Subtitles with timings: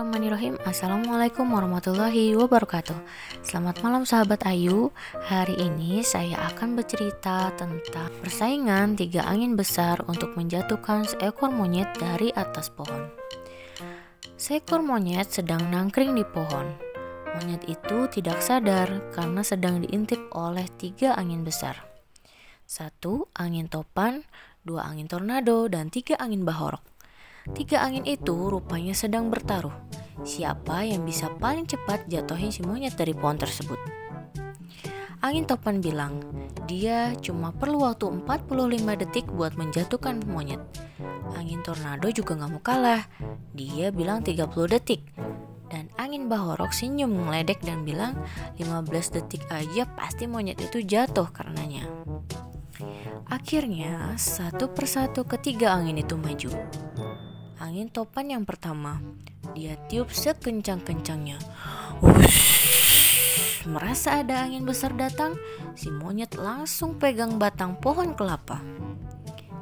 [0.00, 0.56] Bismillahirrahmanirrahim.
[0.64, 2.96] Assalamualaikum warahmatullahi wabarakatuh.
[3.44, 4.88] Selamat malam sahabat Ayu.
[5.28, 12.32] Hari ini saya akan bercerita tentang Persaingan tiga angin besar untuk menjatuhkan seekor monyet dari
[12.32, 13.12] atas pohon.
[14.40, 16.72] Seekor monyet sedang nangkring di pohon.
[17.36, 21.76] Monyet itu tidak sadar karena sedang diintip oleh tiga angin besar.
[22.64, 24.24] Satu angin topan,
[24.64, 26.89] dua angin tornado, dan tiga angin bahorok
[27.56, 29.72] Tiga angin itu rupanya sedang bertaruh.
[30.20, 33.80] Siapa yang bisa paling cepat jatuhin si monyet dari pohon tersebut?
[35.20, 36.20] Angin topan bilang,
[36.64, 40.60] dia cuma perlu waktu 45 detik buat menjatuhkan monyet.
[41.36, 43.04] Angin tornado juga gak mau kalah.
[43.52, 45.04] Dia bilang 30 detik.
[45.70, 48.16] Dan angin bahorok senyum ngeledek dan bilang
[48.56, 51.84] 15 detik aja pasti monyet itu jatuh karenanya.
[53.30, 56.50] Akhirnya, satu persatu ketiga angin itu maju
[57.70, 58.98] angin topan yang pertama.
[59.54, 61.38] Dia tiup sekencang-kencangnya.
[62.02, 65.38] Wush, merasa ada angin besar datang,
[65.78, 68.58] si monyet langsung pegang batang pohon kelapa.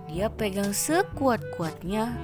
[0.08, 2.16] Dia pegang sekuat-kuatnya.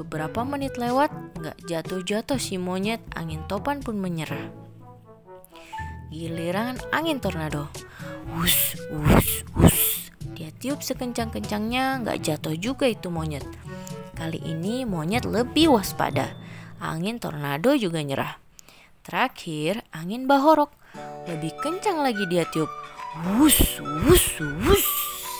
[0.00, 4.48] Beberapa menit lewat, nggak jatuh-jatuh si monyet, angin topan pun menyerah.
[6.08, 7.68] Giliran angin tornado.
[8.32, 10.08] Wush, wush, wush.
[10.32, 13.44] Dia tiup sekencang-kencangnya, nggak jatuh juga itu monyet.
[14.16, 16.32] Kali ini monyet lebih waspada.
[16.80, 18.40] Angin tornado juga nyerah.
[19.04, 20.72] Terakhir, angin bahorok.
[21.28, 22.72] Lebih kencang lagi dia tiup.
[23.36, 23.76] Wus,
[24.08, 24.84] wus, wus.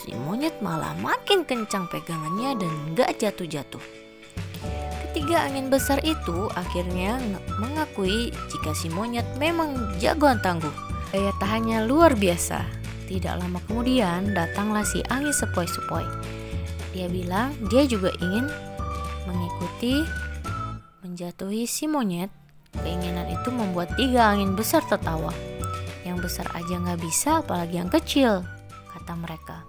[0.05, 3.81] Si monyet malah makin kencang pegangannya dan gak jatuh-jatuh.
[5.09, 7.17] Ketiga angin besar itu akhirnya
[7.57, 10.73] mengakui jika si monyet memang jagoan tangguh.
[11.17, 12.61] Daya tahannya luar biasa.
[13.09, 16.05] Tidak lama kemudian datanglah si angin sepoi-sepoi.
[16.97, 18.49] Dia bilang dia juga ingin
[19.29, 20.01] mengikuti
[21.05, 22.33] menjatuhi si monyet.
[22.73, 25.29] Keinginan itu membuat tiga angin besar tertawa.
[26.09, 28.49] Yang besar aja nggak bisa, apalagi yang kecil,
[28.97, 29.69] kata mereka.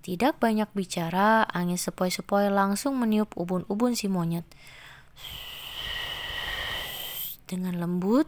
[0.00, 4.48] Tidak banyak bicara, angin sepoi-sepoi langsung meniup ubun-ubun si monyet.
[7.44, 8.24] Dengan lembut,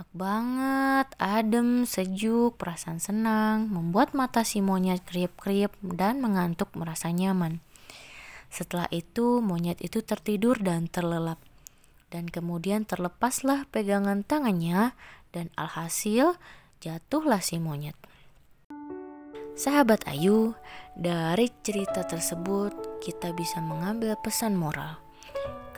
[0.00, 7.60] enak banget, adem, sejuk, perasaan senang, membuat mata si monyet kriip-kriip dan mengantuk merasa nyaman.
[8.48, 11.36] Setelah itu, monyet itu tertidur dan terlelap.
[12.08, 14.96] Dan kemudian terlepaslah pegangan tangannya
[15.36, 16.40] dan alhasil
[16.80, 18.00] jatuhlah si monyet.
[19.52, 20.56] Sahabat Ayu,
[20.96, 25.09] dari cerita tersebut kita bisa mengambil pesan moral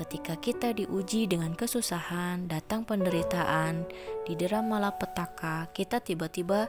[0.03, 3.87] ketika kita diuji dengan kesusahan, datang penderitaan,
[4.27, 6.67] didera malapetaka, kita tiba-tiba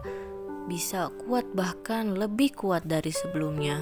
[0.69, 3.81] bisa kuat bahkan lebih kuat dari sebelumnya.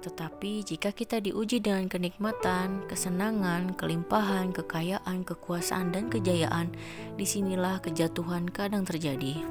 [0.00, 6.72] Tetapi jika kita diuji dengan kenikmatan, kesenangan, kelimpahan, kekayaan, kekuasaan, dan kejayaan,
[7.18, 9.44] di sinilah kejatuhan kadang terjadi.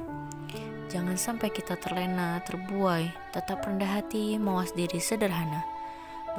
[0.90, 5.69] Jangan sampai kita terlena, terbuai, tetap rendah hati, mawas diri sederhana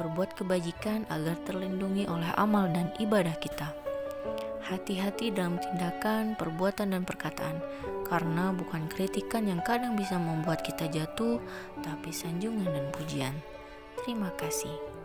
[0.00, 3.74] berbuat kebajikan agar terlindungi oleh amal dan ibadah kita.
[4.62, 7.58] Hati-hati dalam tindakan, perbuatan, dan perkataan,
[8.06, 11.42] karena bukan kritikan yang kadang bisa membuat kita jatuh,
[11.82, 13.34] tapi sanjungan dan pujian.
[14.00, 15.01] Terima kasih.